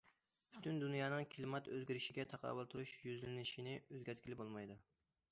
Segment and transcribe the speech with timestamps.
[0.53, 4.79] پۈتۈن دۇنيانىڭ كىلىمات ئۆزگىرىشىگە تاقابىل تۇرۇش يۈزلىنىشىنى ئۆزگەرتكىلى بولمايدۇ.